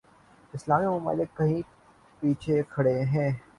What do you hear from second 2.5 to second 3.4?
کھڑے ہیں۔